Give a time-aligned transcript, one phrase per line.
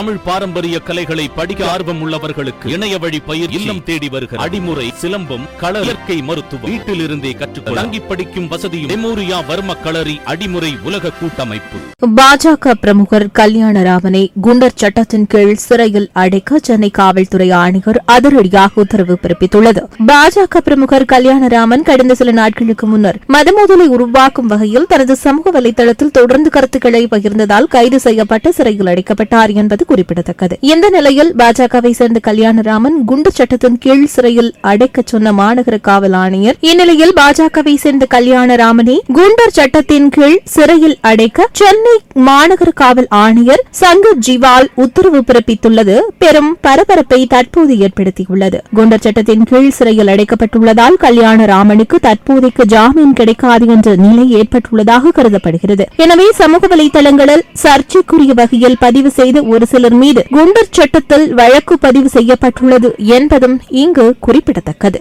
[0.00, 5.80] தமிழ் பாரம்பரிய கலைகளை படிக்க ஆர்வம் உள்ளவர்களுக்கு இணைய வழி பயிர் இல்லம் தேடி வருகிற அடிமுறை சிலம்பம் கள
[5.80, 11.80] இயற்கை மருத்துவம் வீட்டில் இருந்தே கற்றுக்கொள்ள தங்கி படிக்கும் வசதியும் மெமோரியா வர்ம களரி அடிமுறை உலக கூட்டமைப்பு.
[12.20, 19.82] பாஜக பிரமுகர் கல்யாணராமனை குண்டர் சட்டத்தின் கீழ் சிறையில் அடைக்க சென்னை காவல்துறை ஆணையர் அதிரடியாக உத்தரவு பிறப்பித்துள்ளது.
[20.06, 27.04] பாஜக பிரமுகர் கல்யாணராமன் கடந்த சில நாட்களுக்கு முன்னர் மதமோதலை உருவாக்கும் வகையில் தனது சமூக வலைதளத்தில் தொடர்ந்து கருத்துக்களை
[27.06, 30.54] பகிர்ந்ததால் கைது செய்யப்பட்டு சிறையில் அடைக்கப்பட்டார் என்பது குறிப்பிடத்தக்கது.
[30.72, 37.14] இந்த நிலையில் பாஜகவை சேர்ந்த கல்யாணராமன் குண்டு சட்டத்தின் கீழ் சிறையில் அடைக்க சொன்ன மாநகர காவல் ஆணையர் இந்நிலையில்
[37.20, 41.94] பாஜகவை சேர்ந்த கல்யாணராமனை குண்டர் சட்டத்தின் கீழ் சிறையில் அடைக்க சென்னை
[42.28, 45.96] மாநகர காவல் ஆணையர் சங்கர் ஜிவால் உத்தரவு பிறப்பித்துள்ளது.
[46.22, 48.58] பெரும் பரபரப்பை தற்போது ஏற்படுத்தியுள்ளது.
[48.76, 55.86] குண்டர் சட்டத்தின் கீழ் சிறையில் அடைக்கப்பட்டுள்ளதால் கல்யாணராமனுக்கு தற்போதைக்கு ஜாமீன் கிடைக்காது என்ற நிலை ஏற்பட்டுள்ளதாக கருதப்படுகிறது.
[56.04, 62.08] எனவே சமூக வலைதளங்களில் சர்ச்சைக்குரிய வகையில் பதிவு செய்த ஒரு சில காவலர் மீது குண்டர் சட்டத்தில் வழக்கு பதிவு
[62.08, 64.98] செய்யப்பட்டுள்ளது என்பதும் இங்கு குறிப்பிடத்தக்கது.